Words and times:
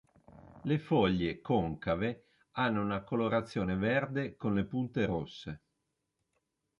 Le 0.63 0.79
foglie, 0.79 1.41
concave, 1.41 2.29
hanno 2.53 2.81
una 2.81 3.03
colorazione 3.03 3.75
verde 3.75 4.35
con 4.35 4.55
le 4.55 4.65
punte 4.65 5.05
rosse. 5.05 5.61